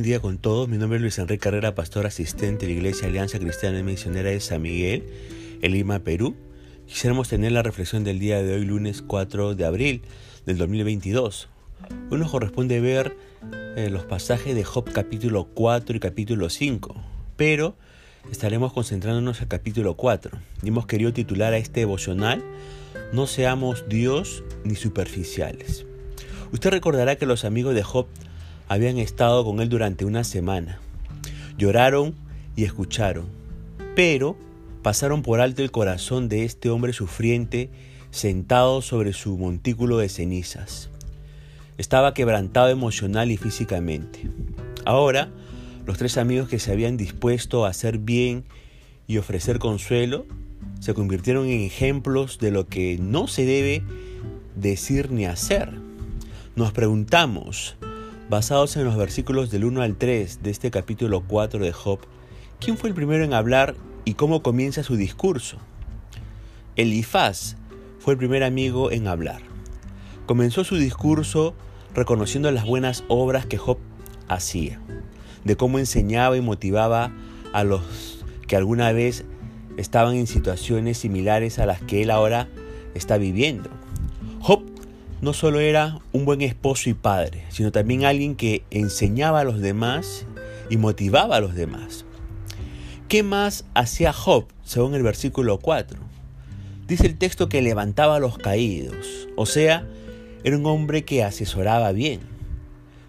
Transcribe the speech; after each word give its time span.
buen 0.00 0.08
día 0.08 0.20
con 0.20 0.38
todos. 0.38 0.66
Mi 0.66 0.78
nombre 0.78 0.96
es 0.96 1.02
Luis 1.02 1.18
Enrique 1.18 1.42
Carrera, 1.42 1.74
pastor 1.74 2.06
asistente 2.06 2.64
de 2.64 2.72
la 2.72 2.78
Iglesia 2.78 3.06
Alianza 3.06 3.38
Cristiana 3.38 3.80
y 3.80 3.82
Misionera 3.82 4.30
de 4.30 4.40
San 4.40 4.62
Miguel, 4.62 5.04
en 5.60 5.72
Lima, 5.72 5.98
Perú. 5.98 6.36
Quisiéramos 6.86 7.28
tener 7.28 7.52
la 7.52 7.62
reflexión 7.62 8.02
del 8.02 8.18
día 8.18 8.42
de 8.42 8.54
hoy, 8.54 8.64
lunes 8.64 9.02
4 9.02 9.54
de 9.54 9.66
abril 9.66 10.00
del 10.46 10.56
2022. 10.56 11.50
Hoy 12.10 12.18
nos 12.18 12.30
corresponde 12.30 12.80
ver 12.80 13.14
eh, 13.76 13.90
los 13.90 14.04
pasajes 14.04 14.54
de 14.54 14.64
Job 14.64 14.90
capítulo 14.90 15.48
4 15.52 15.94
y 15.94 16.00
capítulo 16.00 16.48
5, 16.48 16.94
pero 17.36 17.76
estaremos 18.32 18.72
concentrándonos 18.72 19.36
en 19.36 19.42
el 19.42 19.48
capítulo 19.48 19.96
4 19.96 20.30
y 20.62 20.68
hemos 20.68 20.86
querido 20.86 21.12
titular 21.12 21.52
a 21.52 21.58
este 21.58 21.80
devocional 21.80 22.42
No 23.12 23.26
seamos 23.26 23.84
Dios 23.86 24.44
ni 24.64 24.76
superficiales. 24.76 25.84
Usted 26.52 26.70
recordará 26.70 27.16
que 27.16 27.26
los 27.26 27.44
amigos 27.44 27.74
de 27.74 27.82
Job 27.82 28.06
habían 28.70 28.98
estado 28.98 29.44
con 29.44 29.60
él 29.60 29.68
durante 29.68 30.04
una 30.04 30.22
semana. 30.22 30.78
Lloraron 31.58 32.14
y 32.54 32.62
escucharon, 32.62 33.26
pero 33.96 34.36
pasaron 34.82 35.22
por 35.22 35.40
alto 35.40 35.64
el 35.64 35.72
corazón 35.72 36.28
de 36.28 36.44
este 36.44 36.70
hombre 36.70 36.92
sufriente 36.92 37.68
sentado 38.12 38.80
sobre 38.80 39.12
su 39.12 39.36
montículo 39.36 39.98
de 39.98 40.08
cenizas. 40.08 40.88
Estaba 41.78 42.14
quebrantado 42.14 42.68
emocional 42.68 43.32
y 43.32 43.36
físicamente. 43.36 44.30
Ahora, 44.84 45.30
los 45.84 45.98
tres 45.98 46.16
amigos 46.16 46.48
que 46.48 46.60
se 46.60 46.70
habían 46.70 46.96
dispuesto 46.96 47.66
a 47.66 47.70
hacer 47.70 47.98
bien 47.98 48.44
y 49.08 49.18
ofrecer 49.18 49.58
consuelo 49.58 50.26
se 50.78 50.94
convirtieron 50.94 51.48
en 51.48 51.62
ejemplos 51.62 52.38
de 52.38 52.52
lo 52.52 52.68
que 52.68 52.98
no 53.02 53.26
se 53.26 53.44
debe 53.44 53.82
decir 54.54 55.10
ni 55.10 55.26
hacer. 55.26 55.72
Nos 56.54 56.70
preguntamos, 56.72 57.76
basados 58.30 58.76
en 58.76 58.84
los 58.84 58.96
versículos 58.96 59.50
del 59.50 59.64
1 59.64 59.82
al 59.82 59.96
3 59.96 60.44
de 60.44 60.50
este 60.50 60.70
capítulo 60.70 61.24
4 61.26 61.64
de 61.64 61.72
Job, 61.72 61.98
¿quién 62.60 62.78
fue 62.78 62.88
el 62.88 62.94
primero 62.94 63.24
en 63.24 63.34
hablar 63.34 63.74
y 64.04 64.14
cómo 64.14 64.40
comienza 64.40 64.84
su 64.84 64.94
discurso? 64.94 65.56
Elifaz 66.76 67.56
fue 67.98 68.12
el 68.12 68.18
primer 68.18 68.44
amigo 68.44 68.92
en 68.92 69.08
hablar. 69.08 69.42
Comenzó 70.26 70.62
su 70.62 70.76
discurso 70.76 71.56
reconociendo 71.92 72.52
las 72.52 72.64
buenas 72.64 73.02
obras 73.08 73.46
que 73.46 73.58
Job 73.58 73.78
hacía, 74.28 74.78
de 75.42 75.56
cómo 75.56 75.80
enseñaba 75.80 76.36
y 76.36 76.40
motivaba 76.40 77.10
a 77.52 77.64
los 77.64 78.24
que 78.46 78.54
alguna 78.54 78.92
vez 78.92 79.24
estaban 79.76 80.14
en 80.14 80.28
situaciones 80.28 80.98
similares 80.98 81.58
a 81.58 81.66
las 81.66 81.82
que 81.82 82.02
él 82.02 82.12
ahora 82.12 82.46
está 82.94 83.18
viviendo. 83.18 83.70
Job 84.38 84.69
no 85.20 85.34
solo 85.34 85.60
era 85.60 85.98
un 86.12 86.24
buen 86.24 86.40
esposo 86.40 86.88
y 86.88 86.94
padre, 86.94 87.44
sino 87.50 87.72
también 87.72 88.04
alguien 88.04 88.36
que 88.36 88.62
enseñaba 88.70 89.40
a 89.40 89.44
los 89.44 89.60
demás 89.60 90.26
y 90.70 90.76
motivaba 90.76 91.36
a 91.36 91.40
los 91.40 91.54
demás. 91.54 92.06
¿Qué 93.08 93.22
más 93.22 93.64
hacía 93.74 94.12
Job 94.12 94.46
según 94.62 94.94
el 94.94 95.02
versículo 95.02 95.58
4? 95.58 96.00
Dice 96.86 97.06
el 97.06 97.18
texto 97.18 97.48
que 97.48 97.60
levantaba 97.60 98.16
a 98.16 98.20
los 98.20 98.38
caídos, 98.38 99.28
o 99.36 99.46
sea, 99.46 99.86
era 100.42 100.56
un 100.56 100.64
hombre 100.66 101.04
que 101.04 101.22
asesoraba 101.22 101.92
bien. 101.92 102.20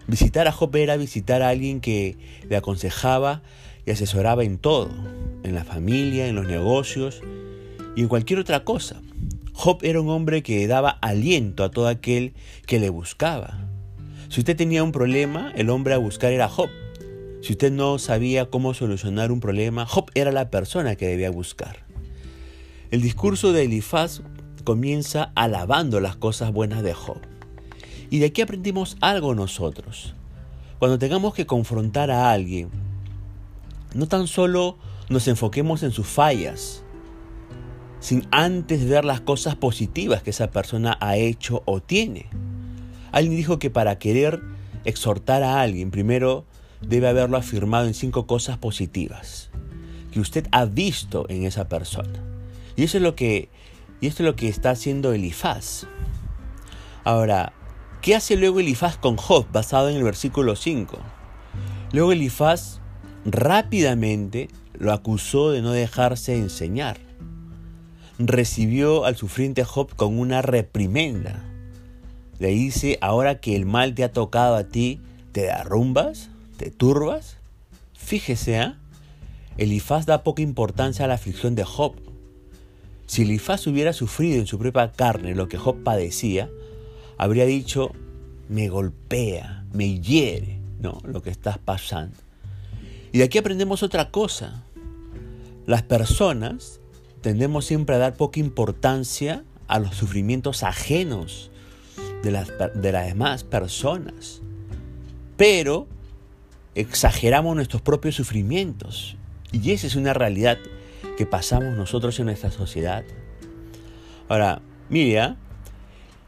Visitar 0.06 0.46
a 0.48 0.52
Job 0.52 0.74
era 0.76 0.96
visitar 0.96 1.40
a 1.42 1.48
alguien 1.48 1.80
que 1.80 2.16
le 2.48 2.56
aconsejaba 2.56 3.42
y 3.86 3.90
asesoraba 3.90 4.44
en 4.44 4.58
todo, 4.58 4.90
en 5.44 5.54
la 5.54 5.64
familia, 5.64 6.26
en 6.26 6.34
los 6.34 6.46
negocios 6.46 7.22
y 7.96 8.02
en 8.02 8.08
cualquier 8.08 8.38
otra 8.38 8.64
cosa. 8.64 9.00
Job 9.52 9.78
era 9.82 10.00
un 10.00 10.08
hombre 10.08 10.42
que 10.42 10.66
daba 10.66 10.90
aliento 11.00 11.64
a 11.64 11.70
todo 11.70 11.88
aquel 11.88 12.34
que 12.66 12.78
le 12.78 12.88
buscaba. 12.88 13.68
Si 14.28 14.40
usted 14.40 14.56
tenía 14.56 14.82
un 14.82 14.92
problema, 14.92 15.52
el 15.54 15.70
hombre 15.70 15.94
a 15.94 15.98
buscar 15.98 16.32
era 16.32 16.48
Job. 16.48 16.70
Si 17.42 17.52
usted 17.52 17.70
no 17.70 17.98
sabía 17.98 18.50
cómo 18.50 18.72
solucionar 18.72 19.30
un 19.30 19.40
problema, 19.40 19.84
Job 19.84 20.10
era 20.14 20.32
la 20.32 20.50
persona 20.50 20.96
que 20.96 21.06
debía 21.06 21.30
buscar. 21.30 21.84
El 22.90 23.02
discurso 23.02 23.52
de 23.52 23.64
Elifaz 23.64 24.22
comienza 24.64 25.32
alabando 25.34 26.00
las 26.00 26.16
cosas 26.16 26.52
buenas 26.52 26.82
de 26.82 26.94
Job. 26.94 27.20
Y 28.10 28.18
de 28.18 28.26
aquí 28.26 28.42
aprendimos 28.42 28.96
algo 29.00 29.34
nosotros. 29.34 30.14
Cuando 30.78 30.98
tengamos 30.98 31.34
que 31.34 31.46
confrontar 31.46 32.10
a 32.10 32.32
alguien, 32.32 32.70
no 33.94 34.06
tan 34.06 34.26
solo 34.26 34.78
nos 35.08 35.28
enfoquemos 35.28 35.82
en 35.82 35.92
sus 35.92 36.06
fallas, 36.06 36.84
sin 38.02 38.26
antes 38.32 38.86
ver 38.88 39.04
las 39.04 39.20
cosas 39.20 39.54
positivas 39.54 40.24
que 40.24 40.30
esa 40.30 40.50
persona 40.50 40.98
ha 41.00 41.16
hecho 41.16 41.62
o 41.66 41.80
tiene. 41.80 42.26
Alguien 43.12 43.36
dijo 43.36 43.60
que 43.60 43.70
para 43.70 43.98
querer 43.98 44.42
exhortar 44.84 45.44
a 45.44 45.60
alguien, 45.60 45.92
primero 45.92 46.44
debe 46.80 47.08
haberlo 47.08 47.36
afirmado 47.36 47.86
en 47.86 47.94
cinco 47.94 48.26
cosas 48.26 48.58
positivas 48.58 49.50
que 50.10 50.18
usted 50.18 50.48
ha 50.50 50.64
visto 50.64 51.26
en 51.28 51.44
esa 51.44 51.68
persona. 51.68 52.20
Y 52.74 52.82
eso 52.82 52.96
es 52.96 53.04
lo 53.04 53.14
que, 53.14 53.48
y 54.00 54.08
esto 54.08 54.24
es 54.24 54.26
lo 54.26 54.34
que 54.34 54.48
está 54.48 54.70
haciendo 54.70 55.12
Elifaz. 55.12 55.86
Ahora, 57.04 57.52
¿qué 58.02 58.16
hace 58.16 58.36
luego 58.36 58.58
Elifaz 58.58 58.96
con 58.96 59.16
Job 59.16 59.46
basado 59.52 59.88
en 59.88 59.96
el 59.96 60.02
versículo 60.02 60.56
5? 60.56 60.98
Luego 61.92 62.10
Elifaz 62.10 62.80
rápidamente 63.24 64.48
lo 64.76 64.92
acusó 64.92 65.52
de 65.52 65.62
no 65.62 65.70
dejarse 65.70 66.36
enseñar 66.36 67.11
recibió 68.28 69.04
al 69.04 69.16
sufriente 69.16 69.64
Job 69.64 69.94
con 69.94 70.18
una 70.18 70.42
reprimenda. 70.42 71.44
Le 72.38 72.48
dice, 72.48 72.98
ahora 73.00 73.40
que 73.40 73.56
el 73.56 73.66
mal 73.66 73.94
te 73.94 74.04
ha 74.04 74.12
tocado 74.12 74.56
a 74.56 74.64
ti, 74.64 75.00
¿te 75.32 75.42
derrumbas? 75.42 76.30
¿Te 76.56 76.70
turbas? 76.70 77.36
Fíjese, 77.94 78.58
¿eh? 78.58 78.74
Elifaz 79.58 80.06
da 80.06 80.22
poca 80.22 80.42
importancia 80.42 81.04
a 81.04 81.08
la 81.08 81.14
aflicción 81.14 81.54
de 81.54 81.64
Job. 81.64 81.94
Si 83.06 83.22
Elifaz 83.22 83.66
hubiera 83.66 83.92
sufrido 83.92 84.40
en 84.40 84.46
su 84.46 84.58
propia 84.58 84.92
carne 84.92 85.34
lo 85.34 85.48
que 85.48 85.58
Job 85.58 85.82
padecía, 85.82 86.50
habría 87.18 87.44
dicho, 87.44 87.92
me 88.48 88.68
golpea, 88.68 89.64
me 89.72 90.00
hiere, 90.00 90.58
¿no? 90.80 91.00
Lo 91.04 91.22
que 91.22 91.30
estás 91.30 91.58
pasando. 91.58 92.16
Y 93.12 93.18
de 93.18 93.24
aquí 93.24 93.38
aprendemos 93.38 93.82
otra 93.82 94.10
cosa. 94.10 94.64
Las 95.66 95.82
personas 95.82 96.80
tendemos 97.22 97.64
siempre 97.64 97.94
a 97.94 97.98
dar 97.98 98.14
poca 98.14 98.40
importancia 98.40 99.44
a 99.68 99.78
los 99.78 99.94
sufrimientos 99.94 100.62
ajenos 100.64 101.50
de 102.22 102.30
las, 102.32 102.52
de 102.74 102.92
las 102.92 103.06
demás 103.06 103.44
personas. 103.44 104.42
Pero 105.36 105.86
exageramos 106.74 107.56
nuestros 107.56 107.80
propios 107.80 108.16
sufrimientos. 108.16 109.16
Y 109.52 109.70
esa 109.70 109.86
es 109.86 109.96
una 109.96 110.12
realidad 110.12 110.58
que 111.16 111.24
pasamos 111.24 111.76
nosotros 111.76 112.18
en 112.18 112.26
nuestra 112.26 112.50
sociedad. 112.50 113.04
Ahora, 114.28 114.60
mira, 114.88 115.36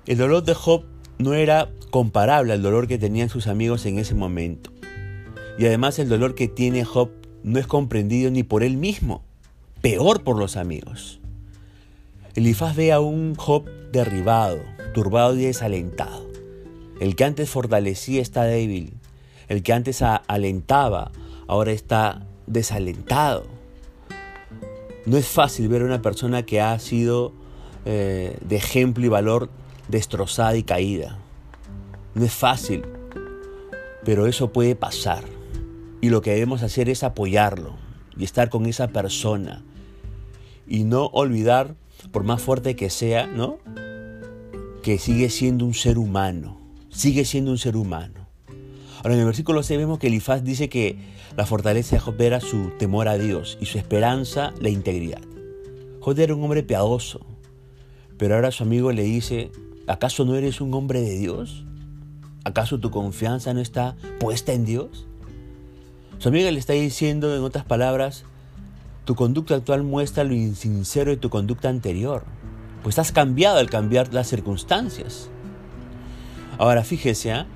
el 0.07 0.17
dolor 0.17 0.45
de 0.45 0.55
Job 0.55 0.85
no 1.19 1.35
era 1.35 1.71
comparable 1.91 2.53
al 2.53 2.63
dolor 2.63 2.87
que 2.87 2.99
tenían 2.99 3.29
sus 3.29 3.47
amigos 3.47 3.85
en 3.87 3.99
ese 3.99 4.15
momento. 4.15 4.71
Y 5.59 5.67
además 5.67 5.99
el 5.99 6.09
dolor 6.09 6.35
que 6.35 6.49
tiene 6.49 6.85
Job 6.85 7.11
no 7.43 7.59
es 7.59 7.67
comprendido 7.67 8.31
ni 8.31 8.43
por 8.43 8.63
él 8.63 8.77
mismo 8.77 9.23
peor 9.85 10.25
por 10.25 10.39
los 10.39 10.57
amigos. 10.57 11.21
Elifaz 12.35 12.75
ve 12.75 12.91
a 12.91 13.01
un 13.01 13.35
Job 13.35 13.67
derribado, 13.93 14.63
turbado 14.95 15.37
y 15.37 15.45
desalentado. 15.45 16.27
El 17.01 17.17
que 17.17 17.25
antes 17.25 17.51
fortalecía 17.51 18.23
está 18.23 18.45
débil. 18.45 18.95
El 19.47 19.63
que 19.63 19.75
antes 19.75 20.01
alentaba 20.01 21.13
ahora 21.49 21.73
está 21.73 22.27
desalentado. 22.47 23.45
No 25.05 25.19
es 25.19 25.27
fácil 25.27 25.69
ver 25.69 25.83
a 25.83 25.85
una 25.85 26.01
persona 26.01 26.47
que 26.47 26.63
ha 26.63 26.79
sido 26.79 27.35
eh, 27.85 28.39
de 28.41 28.57
ejemplo 28.57 29.05
y 29.05 29.11
valor 29.11 29.51
destrozada 29.89 30.57
y 30.57 30.63
caída. 30.63 31.19
No 32.15 32.25
es 32.25 32.33
fácil, 32.33 32.87
pero 34.03 34.29
eso 34.29 34.51
puede 34.51 34.77
pasar. 34.77 35.25
Y 36.01 36.09
lo 36.09 36.23
que 36.23 36.31
debemos 36.31 36.63
hacer 36.63 36.89
es 36.89 37.03
apoyarlo 37.03 37.75
y 38.17 38.25
estar 38.25 38.49
con 38.49 38.65
esa 38.65 38.89
persona 38.89 39.63
y 40.67 40.85
no 40.85 41.07
olvidar, 41.07 41.77
por 42.13 42.25
más 42.25 42.43
fuerte 42.43 42.77
que 42.77 42.91
sea, 42.91 43.27
¿no? 43.27 43.59
Que 44.83 44.99
sigue 44.99 45.31
siendo 45.31 45.65
un 45.65 45.75
ser 45.75 45.99
humano, 45.99 46.61
sigue 46.91 47.25
siendo 47.25 47.51
un 47.51 47.59
ser 47.59 47.77
humano. 47.77 48.29
Ahora 48.99 49.15
en 49.15 49.21
el 49.21 49.27
versículo 49.27 49.63
6 49.63 49.79
vemos 49.79 49.99
que 49.99 50.07
Elifaz 50.07 50.43
dice 50.45 50.69
que 50.69 50.97
la 51.37 51.47
fortaleza 51.47 51.97
de 51.97 52.01
Job 52.01 52.21
era 52.21 52.41
su 52.41 52.71
temor 52.79 53.09
a 53.09 53.19
Dios 53.19 53.59
y 53.61 53.67
su 53.67 53.77
esperanza 53.77 54.55
la 54.61 54.71
integridad. 54.71 55.21
Job 56.01 56.19
era 56.19 56.35
un 56.35 56.43
hombre 56.43 56.63
piadoso, 56.63 57.21
pero 58.17 58.35
ahora 58.35 58.51
su 58.51 58.63
amigo 58.63 58.93
le 58.93 59.03
dice, 59.03 59.51
¿acaso 59.87 60.25
no 60.25 60.37
eres 60.37 60.61
un 60.61 60.73
hombre 60.73 61.01
de 61.01 61.19
Dios? 61.19 61.65
¿Acaso 62.45 62.79
tu 62.79 62.91
confianza 62.91 63.53
no 63.53 63.61
está 63.61 63.97
puesta 64.21 64.53
en 64.53 64.65
Dios? 64.65 65.07
Su 66.19 66.29
amiga 66.29 66.51
le 66.51 66.59
está 66.59 66.73
diciendo, 66.73 67.35
en 67.35 67.43
otras 67.43 67.65
palabras, 67.65 68.25
tu 69.05 69.15
conducta 69.15 69.55
actual 69.55 69.83
muestra 69.83 70.25
lo 70.25 70.35
insincero 70.35 71.11
de 71.11 71.17
tu 71.17 71.31
conducta 71.31 71.69
anterior, 71.69 72.25
pues 72.83 72.99
has 72.99 73.13
cambiado 73.13 73.59
al 73.59 73.71
cambiar 73.71 74.13
las 74.15 74.29
circunstancias. 74.29 75.31
Ahora 76.59 76.85
fíjese, 76.85 77.33
¿ah? 77.33 77.47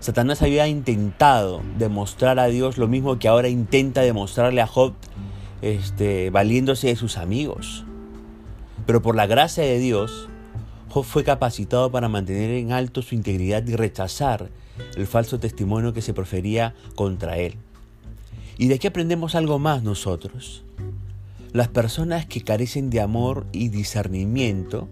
Satanás 0.00 0.42
había 0.42 0.68
intentado 0.68 1.62
demostrar 1.78 2.38
a 2.38 2.46
Dios 2.46 2.78
lo 2.78 2.86
mismo 2.86 3.18
que 3.18 3.28
ahora 3.28 3.48
intenta 3.48 4.02
demostrarle 4.02 4.60
a 4.60 4.66
Job, 4.66 4.94
este, 5.62 6.30
valiéndose 6.30 6.88
de 6.88 6.96
sus 6.96 7.16
amigos. 7.16 7.84
Pero 8.86 9.02
por 9.02 9.16
la 9.16 9.26
gracia 9.26 9.64
de 9.64 9.78
Dios, 9.78 10.28
Job 10.90 11.04
fue 11.04 11.24
capacitado 11.24 11.90
para 11.90 12.08
mantener 12.08 12.50
en 12.50 12.72
alto 12.72 13.02
su 13.02 13.14
integridad 13.14 13.66
y 13.66 13.74
rechazar 13.74 14.50
el 14.96 15.06
falso 15.06 15.40
testimonio 15.40 15.92
que 15.92 16.02
se 16.02 16.14
profería 16.14 16.74
contra 16.94 17.38
él. 17.38 17.56
¿Y 18.58 18.68
de 18.68 18.76
aquí 18.76 18.86
aprendemos 18.86 19.34
algo 19.34 19.58
más 19.58 19.82
nosotros? 19.82 20.64
Las 21.52 21.68
personas 21.68 22.26
que 22.26 22.42
carecen 22.42 22.90
de 22.90 23.00
amor 23.00 23.46
y 23.52 23.68
discernimiento 23.68 24.88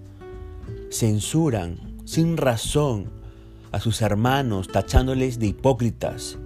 censuran 0.91 1.79
sin 2.05 2.37
razón 2.37 3.11
a 3.73 3.81
sus 3.81 4.03
hermanos, 4.03 4.69
tachándoles 4.69 5.39
de 5.39 5.49
hipócritas. 5.49 6.39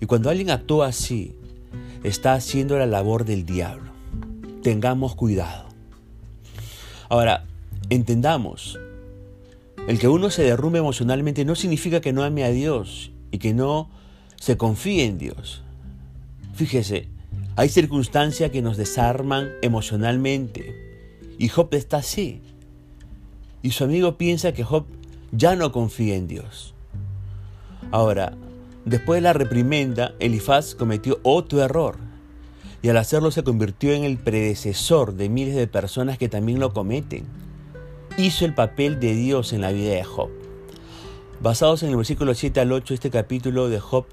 Y 0.00 0.06
cuando 0.06 0.30
alguien 0.30 0.50
actúa 0.50 0.88
así, 0.88 1.36
está 2.02 2.34
haciendo 2.34 2.78
la 2.78 2.86
labor 2.86 3.24
del 3.24 3.46
diablo. 3.46 3.92
Tengamos 4.62 5.14
cuidado. 5.14 5.68
Ahora, 7.08 7.44
entendamos, 7.90 8.78
el 9.86 9.98
que 9.98 10.08
uno 10.08 10.30
se 10.30 10.42
derrumbe 10.42 10.78
emocionalmente 10.78 11.44
no 11.44 11.54
significa 11.54 12.00
que 12.00 12.12
no 12.12 12.22
ame 12.22 12.44
a 12.44 12.50
Dios 12.50 13.12
y 13.30 13.38
que 13.38 13.54
no 13.54 13.90
se 14.36 14.56
confíe 14.56 15.04
en 15.04 15.18
Dios. 15.18 15.62
Fíjese, 16.54 17.08
hay 17.56 17.68
circunstancias 17.68 18.50
que 18.50 18.62
nos 18.62 18.76
desarman 18.76 19.50
emocionalmente 19.62 20.74
y 21.38 21.48
Job 21.48 21.68
está 21.72 21.98
así. 21.98 22.42
Y 23.62 23.70
su 23.70 23.84
amigo 23.84 24.16
piensa 24.18 24.52
que 24.52 24.64
Job 24.64 24.86
ya 25.32 25.56
no 25.56 25.72
confía 25.72 26.16
en 26.16 26.28
Dios. 26.28 26.74
Ahora, 27.90 28.34
después 28.84 29.18
de 29.18 29.22
la 29.22 29.32
reprimenda, 29.32 30.14
Elifaz 30.18 30.74
cometió 30.74 31.20
otro 31.22 31.62
error 31.62 31.96
y 32.82 32.88
al 32.88 32.96
hacerlo 32.96 33.30
se 33.30 33.44
convirtió 33.44 33.92
en 33.92 34.04
el 34.04 34.18
predecesor 34.18 35.14
de 35.14 35.28
miles 35.28 35.54
de 35.54 35.66
personas 35.66 36.18
que 36.18 36.28
también 36.28 36.58
lo 36.58 36.72
cometen 36.72 37.26
hizo 38.18 38.44
el 38.44 38.54
papel 38.54 39.00
de 39.00 39.14
Dios 39.14 39.52
en 39.52 39.60
la 39.60 39.72
vida 39.72 39.94
de 39.94 40.04
Job. 40.04 40.30
Basados 41.40 41.82
en 41.82 41.90
el 41.90 41.96
versículo 41.96 42.34
7 42.34 42.60
al 42.60 42.72
8 42.72 42.94
este 42.94 43.10
capítulo 43.10 43.68
de 43.68 43.80
Job, 43.80 44.06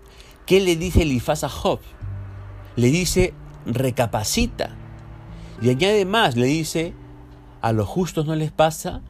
¿qué 0.45 0.59
le 0.59 0.75
dice 0.75 1.03
Elifaz 1.03 1.43
a 1.43 1.49
Job? 1.49 1.79
Le 2.79 2.91
dice, 2.91 3.33
recapacita. 3.65 4.69
Y 5.61 5.69
añade 5.69 6.05
más, 6.05 6.37
le 6.37 6.45
dice, 6.45 6.93
a 7.59 7.73
los 7.73 7.89
justos 7.89 8.25
no 8.25 8.35
les 8.35 8.53
pasa 8.53 9.01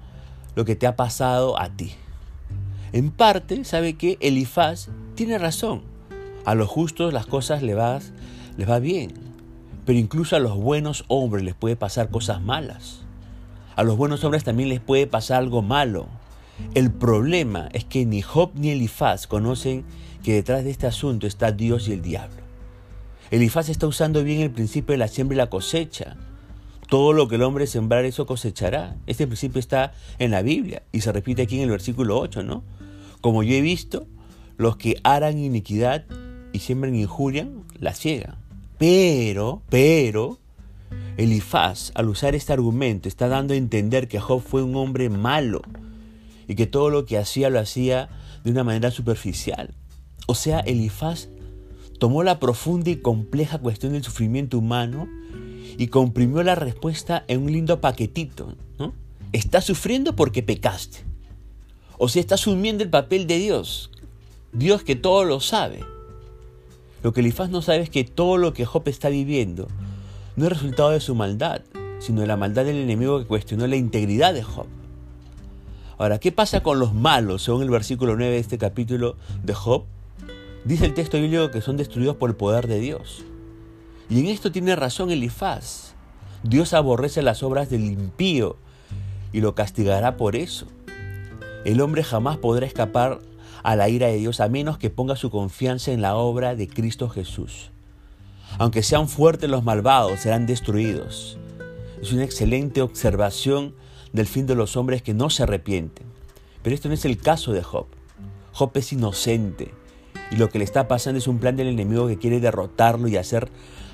lo 0.56 0.66
que 0.66 0.76
te 0.76 0.88
ha 0.88 0.96
pasado 0.96 1.62
a 1.62 1.70
ti. 1.70 1.92
En 2.94 3.12
parte, 3.12 3.64
sabe 3.66 3.94
que 3.94 4.18
Elifaz 4.22 4.90
tiene 5.14 5.38
razón. 5.38 5.84
A 6.46 6.56
los 6.56 6.68
justos 6.68 7.14
las 7.14 7.28
cosas 7.28 7.62
les 7.62 7.78
va, 7.78 8.00
va 8.68 8.80
bien. 8.80 9.14
Pero 9.86 10.00
incluso 10.00 10.36
a 10.36 10.40
los 10.40 10.56
buenos 10.58 11.06
hombres 11.08 11.44
les 11.44 11.54
puede 11.54 11.76
pasar 11.76 12.10
cosas 12.10 12.42
malas. 12.42 13.02
A 13.76 13.84
los 13.84 13.98
buenos 13.98 14.24
hombres 14.24 14.44
también 14.44 14.70
les 14.70 14.80
puede 14.80 15.06
pasar 15.06 15.38
algo 15.38 15.62
malo. 15.62 16.08
El 16.74 16.90
problema 16.90 17.70
es 17.74 17.86
que 17.86 18.04
ni 18.08 18.24
Job 18.24 18.50
ni 18.56 18.72
Elifaz 18.72 19.28
conocen 19.28 19.86
que 20.24 20.34
detrás 20.34 20.64
de 20.64 20.72
este 20.72 20.88
asunto 20.88 21.28
está 21.28 21.52
Dios 21.52 21.88
y 21.88 21.94
el 21.94 22.02
diablo. 22.02 22.49
Elifaz 23.32 23.70
está 23.70 23.86
usando 23.86 24.24
bien 24.24 24.42
el 24.42 24.52
principio 24.52 24.94
de 24.94 24.98
la 24.98 25.08
siembra 25.08 25.36
y 25.36 25.38
la 25.38 25.50
cosecha. 25.50 26.18
Todo 26.90 27.14
lo 27.14 27.28
que 27.28 27.36
el 27.36 27.44
hombre 27.44 27.68
sembrar, 27.68 28.06
eso 28.06 28.26
cosechará. 28.26 28.96
Este 29.06 29.28
principio 29.28 29.60
está 29.60 29.94
en 30.18 30.32
la 30.32 30.42
Biblia 30.42 30.82
y 30.92 31.02
se 31.02 31.12
repite 31.12 31.44
aquí 31.44 31.58
en 31.58 31.64
el 31.64 31.70
versículo 31.70 32.20
8, 32.20 32.44
¿no? 32.44 32.64
Como 33.22 33.44
yo 33.44 33.54
he 33.54 33.62
visto, 33.62 34.08
los 34.58 34.78
que 34.78 35.00
harán 35.04 35.38
iniquidad 35.38 36.06
y 36.52 36.60
siembran 36.60 36.96
injuria, 36.96 37.48
la 37.80 37.94
ciegan. 37.94 38.38
Pero, 38.80 39.62
pero, 39.70 40.40
Elifaz, 41.18 41.92
al 41.94 42.10
usar 42.10 42.34
este 42.34 42.54
argumento, 42.54 43.08
está 43.08 43.28
dando 43.28 43.54
a 43.54 43.58
entender 43.58 44.08
que 44.08 44.20
Job 44.20 44.42
fue 44.42 44.64
un 44.64 44.76
hombre 44.76 45.10
malo 45.10 45.62
y 46.48 46.56
que 46.56 46.66
todo 46.66 46.90
lo 46.90 47.06
que 47.06 47.20
hacía 47.20 47.52
lo 47.52 47.60
hacía 47.60 48.10
de 48.44 48.52
una 48.52 48.64
manera 48.64 48.90
superficial. 48.90 49.76
O 50.26 50.34
sea, 50.34 50.60
Elifaz 50.62 51.30
tomó 52.00 52.24
la 52.24 52.40
profunda 52.40 52.90
y 52.90 52.98
compleja 52.98 53.60
cuestión 53.60 53.94
del 53.94 54.04
sufrimiento 54.04 54.58
humano 54.58 55.08
y 55.78 55.88
comprimió 55.88 56.42
la 56.44 56.56
respuesta 56.56 57.24
en 57.28 57.44
un 57.44 57.52
lindo 57.52 57.82
paquetito. 57.82 58.56
¿no? 58.80 58.94
Estás 59.34 59.66
sufriendo 59.66 60.16
porque 60.16 60.42
pecaste. 60.42 61.00
O 61.98 62.08
sea, 62.10 62.22
está 62.22 62.36
asumiendo 62.36 62.84
el 62.84 62.90
papel 62.90 63.28
de 63.28 63.38
Dios. 63.38 63.92
Dios 64.54 64.84
que 64.84 64.96
todo 64.96 65.26
lo 65.26 65.42
sabe. 65.42 65.82
Lo 67.04 67.14
que 67.14 67.20
Elifaz 67.20 67.50
no 67.50 67.62
sabe 67.62 67.82
es 67.82 67.90
que 67.90 68.04
todo 68.04 68.38
lo 68.38 68.54
que 68.54 68.66
Job 68.66 68.88
está 68.88 69.10
viviendo 69.10 69.68
no 70.36 70.46
es 70.46 70.52
resultado 70.52 70.92
de 70.92 71.02
su 71.02 71.16
maldad, 71.16 71.62
sino 72.00 72.22
de 72.22 72.28
la 72.28 72.38
maldad 72.38 72.66
del 72.66 72.78
enemigo 72.78 73.20
que 73.20 73.26
cuestionó 73.26 73.68
la 73.68 73.76
integridad 73.76 74.34
de 74.34 74.44
Job. 74.44 74.68
Ahora, 75.98 76.18
¿qué 76.20 76.32
pasa 76.32 76.64
con 76.64 76.80
los 76.80 76.94
malos 76.94 77.44
según 77.44 77.62
el 77.62 77.70
versículo 77.70 78.16
9 78.16 78.34
de 78.34 78.40
este 78.40 78.58
capítulo 78.58 79.18
de 79.44 79.54
Job? 79.54 79.84
Dice 80.66 80.86
el 80.86 80.94
texto 80.94 81.18
bíblico 81.18 81.52
que 81.52 81.62
son 81.62 81.78
destruidos 81.78 82.18
por 82.18 82.30
el 82.30 82.36
poder 82.36 82.68
de 82.68 82.80
Dios. 82.80 83.24
Y 84.10 84.20
en 84.20 84.26
esto 84.28 84.52
tiene 84.52 84.76
razón 84.76 85.10
Elifaz. 85.10 85.94
Dios 86.44 86.74
aborrece 86.74 87.22
las 87.22 87.44
obras 87.44 87.70
del 87.70 87.86
impío 87.86 88.58
y 89.32 89.40
lo 89.40 89.56
castigará 89.56 90.18
por 90.18 90.36
eso. 90.36 90.68
El 91.64 91.82
hombre 91.82 92.04
jamás 92.04 92.38
podrá 92.38 92.66
escapar 92.66 93.20
a 93.64 93.76
la 93.76 93.90
ira 93.90 94.08
de 94.08 94.18
Dios 94.18 94.40
a 94.40 94.50
menos 94.50 94.78
que 94.78 94.90
ponga 94.90 95.16
su 95.16 95.30
confianza 95.30 95.92
en 95.92 96.02
la 96.02 96.16
obra 96.16 96.56
de 96.56 96.68
Cristo 96.68 97.10
Jesús. 97.10 97.72
Aunque 98.58 98.84
sean 98.84 99.08
fuertes 99.08 99.50
los 99.50 99.64
malvados, 99.64 100.22
serán 100.22 100.46
destruidos. 100.46 101.38
Es 102.02 102.12
una 102.12 102.24
excelente 102.24 102.82
observación 102.82 103.76
del 104.12 104.28
fin 104.28 104.46
de 104.46 104.56
los 104.56 104.76
hombres 104.76 105.02
que 105.02 105.14
no 105.14 105.30
se 105.30 105.44
arrepienten. 105.44 106.08
Pero 106.64 106.74
esto 106.74 106.88
no 106.90 106.94
es 106.94 107.06
el 107.06 107.18
caso 107.18 107.54
de 107.54 107.64
Job. 107.64 107.86
Job 108.52 108.72
es 108.76 108.92
inocente 108.92 109.79
y 110.32 110.36
lo 110.36 110.50
que 110.50 110.60
le 110.60 110.66
está 110.66 110.88
pasando 110.88 111.18
es 111.18 111.28
un 111.28 111.40
plan 111.40 111.56
del 111.56 111.68
enemigo 111.68 112.08
que 112.08 112.18
quiere 112.18 112.40
derrotarlo 112.40 113.08
y 113.08 113.18
hacer, 113.18 113.50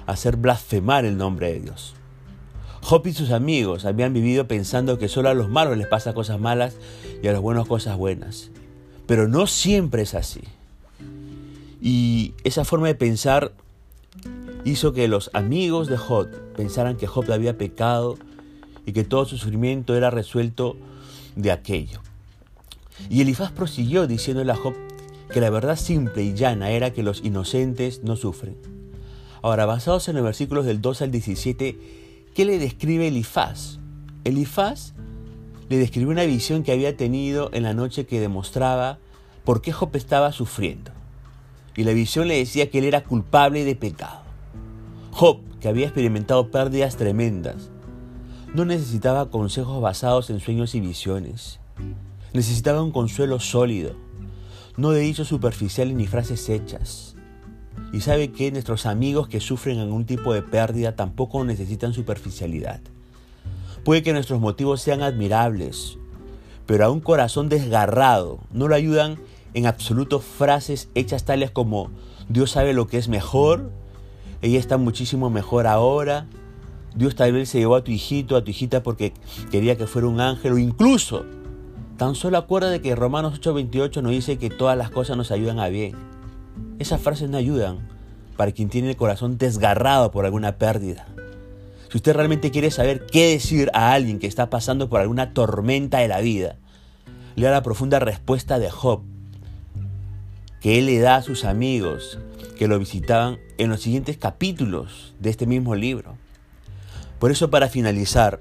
hacer 0.05 0.37
blasfemar 0.37 1.05
el 1.05 1.17
nombre 1.17 1.53
de 1.53 1.59
Dios. 1.61 1.95
Job 2.81 3.07
y 3.07 3.13
sus 3.13 3.31
amigos 3.31 3.85
habían 3.85 4.13
vivido 4.13 4.47
pensando 4.47 4.99
que 4.99 5.07
solo 5.07 5.29
a 5.29 5.33
los 5.33 5.49
malos 5.49 5.77
les 5.77 5.87
pasa 5.87 6.13
cosas 6.13 6.39
malas 6.39 6.77
y 7.23 7.27
a 7.27 7.31
los 7.31 7.41
buenos 7.41 7.67
cosas 7.67 7.97
buenas. 7.97 8.51
Pero 9.07 9.27
no 9.27 9.47
siempre 9.47 10.03
es 10.03 10.13
así. 10.13 10.41
Y 11.81 12.33
esa 12.43 12.63
forma 12.63 12.87
de 12.87 12.95
pensar 12.95 13.53
hizo 14.65 14.93
que 14.93 15.07
los 15.07 15.31
amigos 15.33 15.87
de 15.87 15.97
Job 15.97 16.27
pensaran 16.55 16.97
que 16.97 17.07
Job 17.07 17.31
había 17.31 17.57
pecado 17.57 18.17
y 18.85 18.93
que 18.93 19.03
todo 19.03 19.25
su 19.25 19.37
sufrimiento 19.37 19.95
era 19.95 20.11
resuelto 20.11 20.77
de 21.35 21.51
aquello. 21.51 22.01
Y 23.09 23.21
Elifaz 23.21 23.51
prosiguió 23.51 24.07
diciéndole 24.07 24.51
a 24.51 24.55
Job 24.55 24.75
que 25.31 25.41
la 25.41 25.49
verdad 25.49 25.75
simple 25.75 26.23
y 26.23 26.33
llana 26.33 26.71
era 26.71 26.91
que 26.91 27.03
los 27.03 27.23
inocentes 27.23 28.03
no 28.03 28.15
sufren. 28.15 28.55
Ahora, 29.41 29.65
basados 29.65 30.07
en 30.07 30.15
los 30.15 30.23
versículos 30.23 30.65
del 30.65 30.81
2 30.81 31.03
al 31.03 31.11
17, 31.11 31.79
¿qué 32.33 32.45
le 32.45 32.57
describe 32.57 33.07
Elifaz? 33.07 33.79
Elifaz 34.23 34.93
le 35.69 35.77
describió 35.77 36.09
una 36.09 36.23
visión 36.23 36.63
que 36.63 36.71
había 36.71 36.97
tenido 36.97 37.49
en 37.53 37.63
la 37.63 37.73
noche 37.73 38.05
que 38.05 38.19
demostraba 38.19 38.99
por 39.43 39.61
qué 39.61 39.71
Job 39.71 39.95
estaba 39.95 40.31
sufriendo. 40.31 40.91
Y 41.75 41.83
la 41.83 41.93
visión 41.93 42.27
le 42.27 42.37
decía 42.37 42.69
que 42.69 42.79
él 42.79 42.85
era 42.85 43.03
culpable 43.03 43.65
de 43.65 43.75
pecado. 43.75 44.21
Job, 45.11 45.39
que 45.59 45.67
había 45.67 45.85
experimentado 45.85 46.49
pérdidas 46.51 46.97
tremendas, 46.97 47.69
no 48.53 48.65
necesitaba 48.65 49.29
consejos 49.29 49.81
basados 49.81 50.29
en 50.29 50.39
sueños 50.39 50.75
y 50.75 50.79
visiones. 50.79 51.59
Necesitaba 52.33 52.81
un 52.81 52.91
consuelo 52.91 53.39
sólido, 53.39 53.95
no 54.77 54.91
de 54.91 55.01
dichos 55.01 55.27
superficiales 55.27 55.95
ni 55.95 56.07
frases 56.07 56.49
hechas. 56.49 57.15
Y 57.91 58.01
sabe 58.01 58.31
que 58.31 58.51
nuestros 58.51 58.85
amigos 58.85 59.27
que 59.27 59.39
sufren 59.39 59.79
algún 59.79 60.05
tipo 60.05 60.33
de 60.33 60.41
pérdida 60.41 60.95
tampoco 60.95 61.43
necesitan 61.45 61.93
superficialidad. 61.93 62.81
Puede 63.83 64.03
que 64.03 64.13
nuestros 64.13 64.39
motivos 64.39 64.81
sean 64.81 65.01
admirables, 65.01 65.97
pero 66.65 66.85
a 66.85 66.91
un 66.91 66.99
corazón 66.99 67.49
desgarrado 67.49 68.39
no 68.51 68.67
lo 68.67 68.75
ayudan 68.75 69.19
en 69.53 69.67
absoluto 69.67 70.19
frases 70.19 70.89
hechas 70.95 71.23
tales 71.23 71.51
como 71.51 71.91
Dios 72.27 72.51
sabe 72.51 72.73
lo 72.73 72.87
que 72.87 72.97
es 72.97 73.07
mejor 73.07 73.69
ella 74.45 74.59
está 74.59 74.77
muchísimo 74.77 75.31
mejor 75.31 75.65
ahora. 75.65 76.27
Dios 76.95 77.15
tal 77.15 77.33
vez 77.33 77.49
se 77.49 77.57
llevó 77.57 77.75
a 77.75 77.83
tu 77.83 77.91
hijito, 77.91 78.35
a 78.35 78.43
tu 78.43 78.51
hijita 78.51 78.83
porque 78.83 79.11
quería 79.49 79.75
que 79.75 79.87
fuera 79.87 80.07
un 80.07 80.21
ángel 80.21 80.53
o 80.53 80.57
incluso 80.59 81.25
tan 81.97 82.15
solo 82.15 82.37
acuerda 82.37 82.69
de 82.69 82.81
que 82.81 82.95
Romanos 82.95 83.39
8:28 83.39 84.01
nos 84.01 84.11
dice 84.11 84.37
que 84.37 84.49
todas 84.49 84.77
las 84.77 84.89
cosas 84.89 85.17
nos 85.17 85.31
ayudan 85.31 85.59
a 85.59 85.69
bien. 85.69 85.95
Esas 86.79 87.01
frases 87.01 87.29
no 87.29 87.37
ayudan 87.37 87.87
para 88.37 88.51
quien 88.51 88.69
tiene 88.69 88.89
el 88.89 88.97
corazón 88.97 89.37
desgarrado 89.37 90.11
por 90.11 90.25
alguna 90.25 90.57
pérdida. 90.57 91.05
Si 91.89 91.97
usted 91.97 92.13
realmente 92.13 92.51
quiere 92.51 92.71
saber 92.71 93.05
qué 93.05 93.31
decir 93.31 93.69
a 93.73 93.93
alguien 93.93 94.19
que 94.19 94.27
está 94.27 94.49
pasando 94.49 94.89
por 94.89 94.99
alguna 94.99 95.33
tormenta 95.33 95.99
de 95.99 96.09
la 96.09 96.19
vida, 96.19 96.57
lea 97.35 97.51
la 97.51 97.63
profunda 97.63 97.99
respuesta 97.99 98.59
de 98.59 98.69
Job. 98.69 99.01
que 100.59 100.79
Él 100.79 100.87
le 100.87 100.99
da 100.99 101.17
a 101.17 101.21
sus 101.21 101.45
amigos 101.45 102.17
que 102.57 102.67
lo 102.67 102.79
visitaban 102.79 103.37
en 103.59 103.69
los 103.69 103.81
siguientes 103.81 104.17
capítulos 104.17 105.13
de 105.19 105.29
este 105.29 105.45
mismo 105.45 105.75
libro. 105.75 106.17
Por 107.19 107.29
eso 107.31 107.51
para 107.51 107.69
finalizar, 107.69 108.39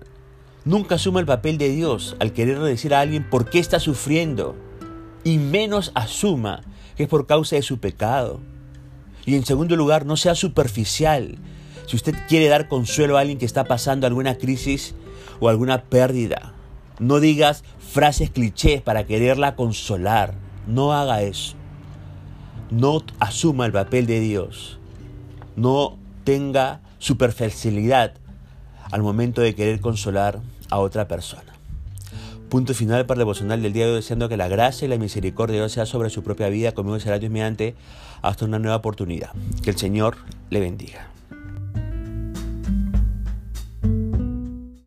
nunca 0.64 0.96
asuma 0.96 1.20
el 1.20 1.26
papel 1.26 1.58
de 1.58 1.68
Dios 1.68 2.16
al 2.20 2.32
querer 2.32 2.58
decir 2.60 2.94
a 2.94 3.00
alguien 3.00 3.28
por 3.28 3.50
qué 3.50 3.58
está 3.58 3.80
sufriendo 3.80 4.56
y 5.24 5.38
menos 5.38 5.92
asuma 5.94 6.62
que 6.96 7.04
es 7.04 7.08
por 7.08 7.26
causa 7.26 7.56
de 7.56 7.62
su 7.62 7.78
pecado. 7.78 8.40
Y 9.26 9.34
en 9.34 9.44
segundo 9.44 9.74
lugar, 9.74 10.04
no 10.04 10.16
sea 10.16 10.34
superficial. 10.34 11.38
Si 11.86 11.96
usted 11.96 12.14
quiere 12.28 12.48
dar 12.48 12.68
consuelo 12.68 13.16
a 13.16 13.20
alguien 13.20 13.38
que 13.38 13.46
está 13.46 13.64
pasando 13.64 14.06
alguna 14.06 14.36
crisis 14.36 14.94
o 15.40 15.48
alguna 15.48 15.84
pérdida, 15.84 16.52
no 16.98 17.20
digas 17.20 17.64
frases 17.78 18.30
clichés 18.30 18.82
para 18.82 19.06
quererla 19.06 19.56
consolar. 19.56 20.34
No 20.66 20.92
haga 20.92 21.22
eso. 21.22 21.56
No 22.70 23.02
asuma 23.18 23.66
el 23.66 23.72
papel 23.72 24.06
de 24.06 24.20
Dios. 24.20 24.78
No 25.56 25.98
tenga 26.24 26.80
superficialidad 26.98 28.14
al 28.90 29.02
momento 29.02 29.40
de 29.40 29.54
querer 29.54 29.80
consolar 29.80 30.40
a 30.70 30.78
otra 30.78 31.08
persona. 31.08 31.54
Punto 32.48 32.74
final 32.74 33.06
para 33.06 33.16
el 33.16 33.20
devocional 33.20 33.62
del 33.62 33.72
día 33.72 33.84
de 33.84 33.90
hoy, 33.90 33.96
deseando 33.96 34.28
que 34.28 34.36
la 34.36 34.48
gracia 34.48 34.86
y 34.86 34.88
la 34.88 34.98
misericordia 34.98 35.54
de 35.54 35.60
Dios 35.62 35.72
sea 35.72 35.86
sobre 35.86 36.10
su 36.10 36.22
propia 36.22 36.48
vida, 36.48 36.72
conmigo 36.72 37.00
será 37.00 37.18
Dios 37.18 37.32
mediante, 37.32 37.74
hasta 38.22 38.44
una 38.44 38.58
nueva 38.58 38.76
oportunidad. 38.76 39.30
Que 39.62 39.70
el 39.70 39.76
Señor 39.76 40.16
le 40.50 40.60
bendiga. 40.60 41.13